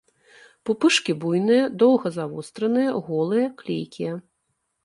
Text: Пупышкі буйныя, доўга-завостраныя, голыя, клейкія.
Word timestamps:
Пупышкі 0.69 1.15
буйныя, 1.25 1.67
доўга-завостраныя, 1.83 2.97
голыя, 3.11 3.45
клейкія. 3.61 4.13